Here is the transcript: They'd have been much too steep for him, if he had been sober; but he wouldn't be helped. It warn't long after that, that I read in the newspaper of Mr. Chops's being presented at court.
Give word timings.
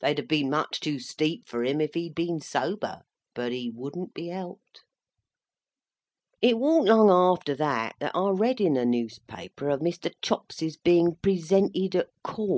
They'd 0.00 0.18
have 0.18 0.28
been 0.28 0.48
much 0.48 0.78
too 0.78 1.00
steep 1.00 1.48
for 1.48 1.64
him, 1.64 1.80
if 1.80 1.94
he 1.94 2.04
had 2.04 2.14
been 2.14 2.40
sober; 2.40 3.00
but 3.34 3.50
he 3.50 3.68
wouldn't 3.68 4.14
be 4.14 4.28
helped. 4.28 4.84
It 6.40 6.56
warn't 6.56 6.86
long 6.86 7.10
after 7.10 7.56
that, 7.56 7.96
that 7.98 8.14
I 8.14 8.30
read 8.30 8.60
in 8.60 8.74
the 8.74 8.86
newspaper 8.86 9.68
of 9.70 9.80
Mr. 9.80 10.12
Chops's 10.22 10.76
being 10.76 11.16
presented 11.20 11.96
at 11.96 12.06
court. 12.22 12.54